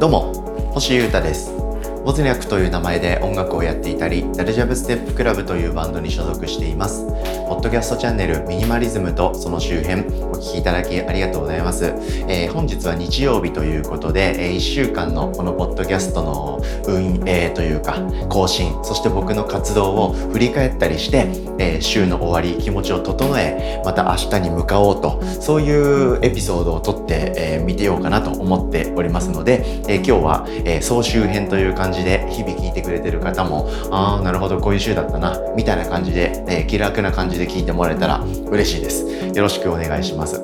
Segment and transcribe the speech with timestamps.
[0.00, 0.32] どうも
[0.72, 1.69] 星優太です。
[2.04, 7.04] ボズニャクという名前で音楽をやっていたりダルジャブステップクラブというバンドに所属しています。
[7.50, 11.86] ポッドキャストチャンネルミニマリズムとその周辺お聞きいただきありがとうございます、
[12.28, 21.26] えー、本日は日曜日ということで、えー、1週間のこのポッドキャストの運営というか更新そして僕の活動を振り返ったりして、
[21.58, 39.04] えー、週の終わり気持ちを整えまた明日に向かおうとそういうエピソードを撮って、えー、見てようかなと思っておりますので、えー、今日は、えー、総集編という感じ感じで日々聞いてくれてる方もああなるほどこういう週だったなみたいな感じで、えー、気楽な感じで聞いてもらえたら嬉しいです。
[39.34, 40.40] よろしくお願いします。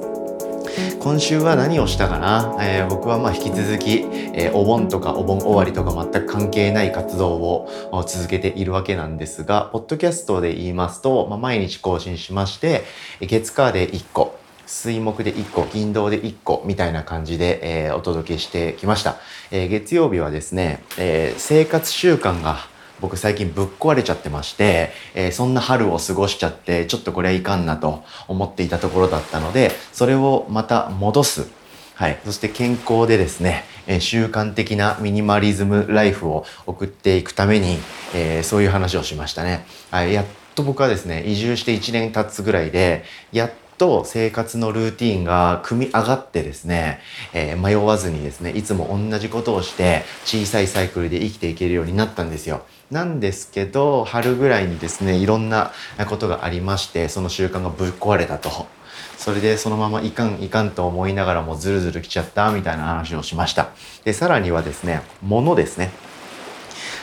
[0.99, 4.01] 今週は何をしたかな、えー、僕はまあ引き続き、
[4.35, 7.69] えー、お盆とかお盆終わりとか全く関係ない活動を
[8.09, 12.83] 続けているわけなんですが、ポッドキャストで言いますと、まあ、毎日更新しまして、
[13.21, 14.36] 月火で1個、
[14.67, 19.17] 水木で1個、金土で1個みたいな感じで、えー、お届けしてきました。
[19.51, 22.59] えー、月曜日はですね、えー、生活習慣が
[23.01, 31.49] 僕最近ぶっ壊れちゃってまして、えー、そんな春を過ごしちゃって、ちょっとこれはいかんなと思っていたところだったので、それをまた戻す。
[31.95, 32.19] はい。
[32.25, 37.79] そして健康でですね、えー、習慣的なミニマリズムライフを送っていくために、
[38.15, 39.65] えー、そういう話をしましたね。
[39.91, 40.13] はい。
[40.13, 40.25] やっ
[40.55, 47.01] と僕はですね、移住して1年経つぐらいで、やっと生活のルーティンが組み上がってですね、
[47.33, 52.65] えー、迷わずにですね、いつも同じことをして小さいサイクルで生きていけるようになったんですよ。
[52.91, 55.73] なんですけど、春ぐらいにですね、いろんな
[56.09, 58.67] ことがありまして、その習慣がぶっ壊れたと。
[59.19, 63.71] それでそのままいかんいかんと思いながらもズルズル来ちゃったみたいな話をしました。
[64.05, 65.91] で、さらにはですね、物ですね。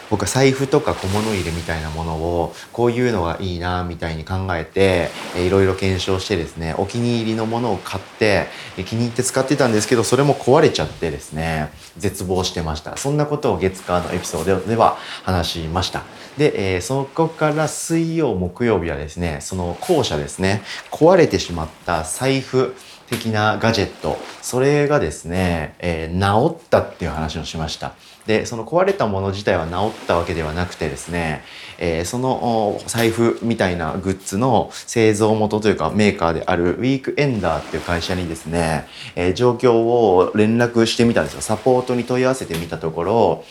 [0.10, 8.48] 僕は財布とか小物入れみたいなものをこういうのがいいなみたいに考えていろいろ検証してですねお気に入りのものを買って
[8.86, 12.98] 気に入って使ってたんですけどそれも壊れちゃってですね絶望してました。
[12.98, 16.04] そんなことを月火のエピソードでは話しました。
[16.38, 22.76] で、えー、そこから水曜木曜日はですねその校舎ですね壊れてしまった財布
[23.18, 27.94] 的なガジェットそれがですね、えー、治ったっていう話をしました。
[28.26, 31.44] でその壊れたもの自体は治ったわけではなくてですね、
[31.78, 41.42] えー、その財布みたいなグッズの製造元というかメーカーであるウィークエンダーっていう会社にですね、えー、状況を連絡してみたんですよ。
[41.42, 43.44] サポートに問い合わせてみたところ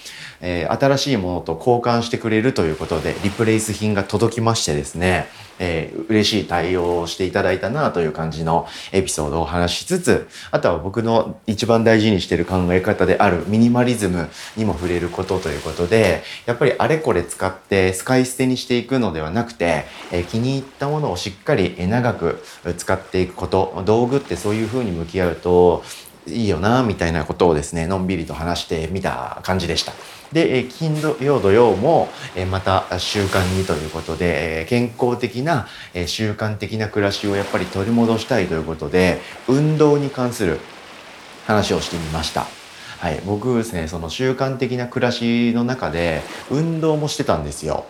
[0.42, 22.42] えー、新しいものと交換してくれるということでリプレイス品が届きましてですね、えー、嬉しい対応をしていただいたなという感じのエピソードを話しつつあとは僕の一番大事にしてる考え方であるミニマリズムにも触れることということでやっぱりあれこれ使って使い捨てにしていくのではなくて、えー、気に入ったものをしっかり長く
[22.76, 25.84] 使っていくこと道具ってそういうふうに向き合うと
[26.26, 29.92] いいよなみたいなことをですねのんびりと話してみた感じでした。
[30.32, 40.58] で、え金曜土曜も、えまた習慣にということで、え健康的な、え習慣的な暮らしをやっぱり取り戻したいということで運動に関する
[41.46, 42.46] 話をしてみました。
[42.98, 47.84] はい、僕ですねその習慣的な暮らしの中で運動もしてたんですよ。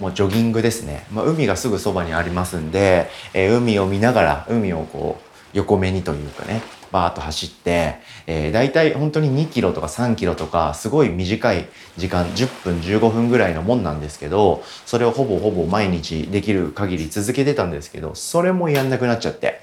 [0.00, 19.60] もうジョギングですね、まあ、海がすぐそばにありますんで、えー、海を見ながら海をこう横目にというかねバーッと走って、えー、大体本当に2キロとか3キロとかすごい短い時間10分15分ぐらいのもんなんですけどそれをほぼほぼ毎日できる限り続けてたんですけどそれもやんなくなっちゃって。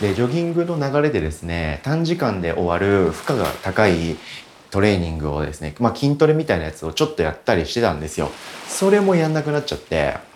[0.00, 4.16] でジョギングの流れでですね短時間で終わる負荷が高い
[4.70, 8.30] トレーニングをですね、まあ、筋トレみたいなやつをちょっとやったりしてたんですよ。
[8.66, 10.27] それもやんなくなっちゃって。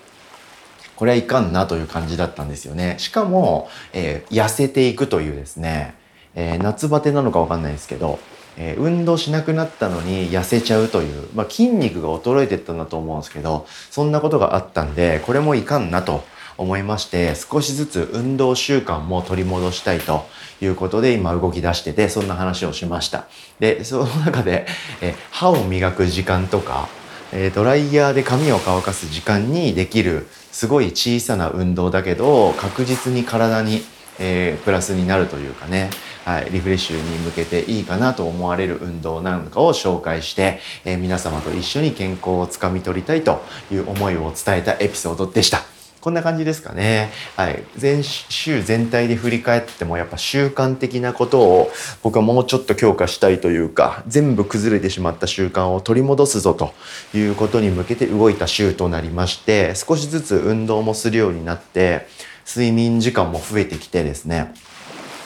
[1.02, 2.94] これはいかんなという感じだったんですよね。
[2.98, 5.96] しかも、えー、痩せていくというですね
[6.34, 8.18] えー、夏バテなのかわかんないですけど、
[8.56, 16.24] えー、運動しなくなったのに痩せちゃうという、まあ、筋肉が衰えてったんだと思うんですけどそんなことがあったんでこれもいかんなと
[16.58, 20.26] 思いまして少しずつ運動習慣も取り戻したいと
[20.60, 23.26] いうことで今動き出しててそんな話をしました。
[23.58, 24.66] でその中で、
[25.00, 26.88] え歯を磨く時間とか、
[27.32, 33.82] えドライヤーで髪を乾かす時間にできるすごい小さな運動だけど確実に体に、
[34.18, 35.90] えー、プラスになるというかね
[36.24, 43.42] はい、リフレッシュに向けていいかなと思われる運動なんかを紹介して、えー、皆様と一緒に健康をつかみ取りたいと
[43.72, 45.71] いう思いを伝えたエピソードでした。
[46.02, 47.12] こんな感じですかね。
[47.36, 47.62] はい。
[47.76, 51.70] 全週全体で振り返ってもやっぱ習慣的なことを
[52.02, 56.74] 僕はもうちょっと強化したいというか、全部崩れてしまった習慣を取り戻すぞと
[57.16, 62.08] いうことに向けて動いた週となりまして、少しずつ運動もするようになって、
[62.44, 64.52] 睡眠時間も増えてきてですね、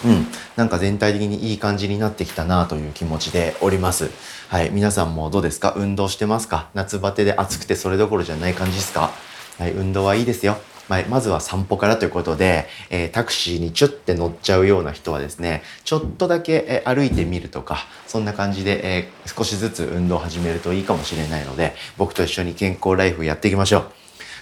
[0.05, 0.27] うん、
[0.57, 4.11] なんか全体的にいい感じになってきたなという気持ちでおります。
[4.49, 5.73] はい、皆さんもどうですか？
[5.75, 6.69] 運動してますか？
[6.75, 9.11] 夏バテで暑くてそれどころじゃない感じですか？
[9.59, 10.59] はい、運動はいいですよ。
[10.89, 23.96] まあ、まずは散歩からということで、えー、タクシーにちょって乗っちゃうような人はですね、ちょっとだけ、えー、歩いてみるとか、そんな感じで、えー、少しずつ運動を始めるといいかもしれないので、僕と一緒に健康ライフやっていきましょう。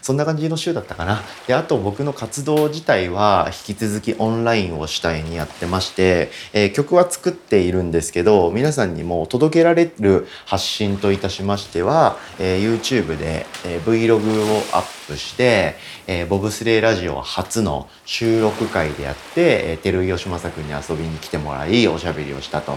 [0.04, 1.22] そんな感じの週だったかな。
[1.46, 22.76] で、あと僕の活動自体は引き続きオンラインを主体にやってまして、えー、曲は作っているんですけど、皆さんにも届けられる発信といたしましては、えー、YouTube で、えー、Vlog をアップして、えー、ボブスレーラジオ初の収録会でやって、えー、照井義正君に遊びに来てもらい、おしゃべりをしたと。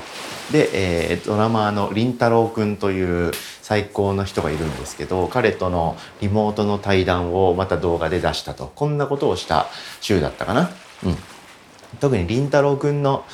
[0.54, 0.70] で、
[1.12, 3.34] えー、ドラマーのりんたろうくんという
[3.68, 8.72] 最高の人がいるんですけど、彼とのリモートの対談をまた動画で出したと。
[8.74, 9.66] こんなことをした
[10.00, 10.70] 週だったかな。
[11.04, 11.18] うん。
[12.00, 13.26] 特にりんたろうくんの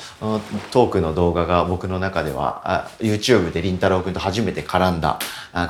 [0.72, 5.20] トークの動画が僕の中では YouTube でりんたろうくんと初めて絡んだ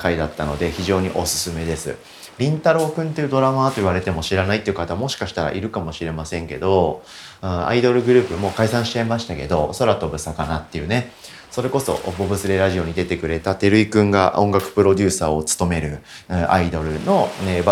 [0.00, 1.98] 回だったので非常におすすめです。
[2.38, 7.02] りんたろうくんっていうドラマーと言われても知らないっていう方もしかしたらいるかもしれませんけど、
[7.42, 11.12] アイドルグループも解散しちゃいましたけど、空飛ぶ魚っていうね、
[11.54, 17.62] それこそボブスレラジオに出てくれた照井くんが音楽プロデューサーを務めるアイドルの、ね、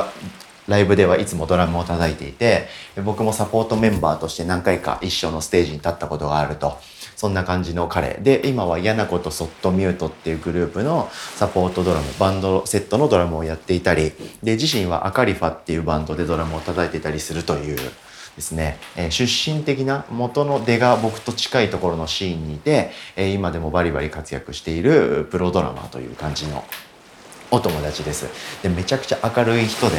[0.68, 2.68] ライブではいつもドラムを叩いていて、
[3.04, 6.78] 僕もサポートメンバーとして何回か一緒のステージに立ったことがあると。
[7.16, 8.18] そんな感じの彼。
[8.22, 14.12] で、今は嫌なことそっとミュートっていうグループのサポートドラム、バンドセットのドラムをやっていたり、
[14.44, 17.78] で、自身はアカリファっていうバンドでドラムを叩いてたりするという、
[18.36, 26.64] ですね、え、出身的な元の出が僕と近いところのシーンにいて、え、今でもバリバリ活躍しているプロドラマーという感じの
[27.50, 28.26] お友達です。
[28.62, 29.96] で、めちゃくちゃ明るい人で、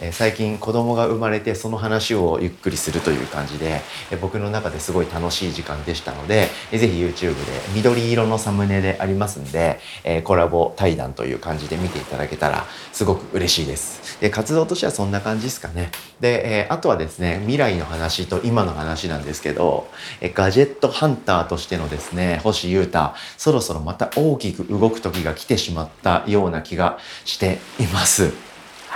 [0.00, 3.80] え最近子供が生まれてその話をゆっくりするという感じで、
[4.10, 14.20] え僕の中ですごい楽しい時間でしたので、えぜひ YouTube で緑色のサムネでありますんで、えコラボ対談という感じで見ていただけたらすごく嬉しいです。
[14.20, 15.90] で活動としてはそんな感じですかね。
[16.20, 19.88] で、えあとはですね、未来の話と今の話なんですけど、
[20.20, 28.47] えガジェットハンターとしてのですね、星優太、そろそろまた大きく動く時が来てしまったような気がしています。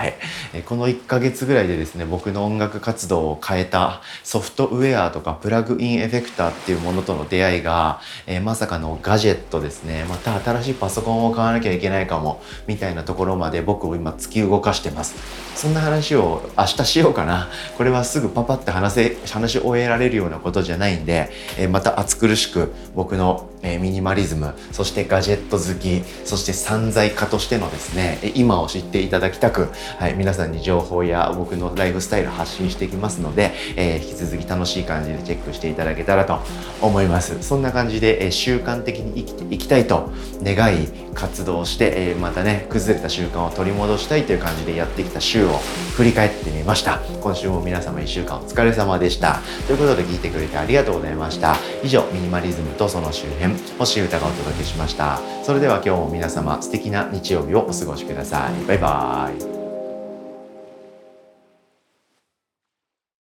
[0.02, 10.04] はい、この1ヶ月ぐらいでですね僕の音楽活動を変えたソフトウェアとかプラグインエフェクターっていうものとの出会いが、え、まさかのガジェットですね。
[10.08, 15.51] また新しいパソコンを買わなきゃいけないかもみたいなところまで僕を今突き動かしてます。
[15.54, 29.69] そんな話を明日しようかなこれはすぐパパって話せ話し終えられるようなことじゃないんで、え、また暑苦しく僕の、え、ミニマリズムそしてガジェット好きそして散財家としてのですね今を知っていただきたく
[29.99, 36.40] はい、皆さんに情報や僕のライフスタイル発信していきますので、えー、引き続き楽しい感じでチェックしていただけたらと
[36.81, 37.43] 思います。
[37.43, 40.10] そんな感じで、え、習慣的に生きていきたいと
[40.43, 45.59] 願い活動して、え、またね、崩れた習慣を取り戻したいという感じでやってきた週を
[45.97, 47.00] 振り返ってみました。
[47.21, 49.41] 今週も皆様1週間お疲れ様でした。
[49.67, 51.56] ということで聞いてくれてありがとうございました。
[51.83, 55.21] 以上、ミニマリズムとその周辺、星歌がお届けしました。
[55.43, 58.67] それでは今日も皆様素敵な日曜日をお過ごしください。
[58.67, 59.51] バイバーイ。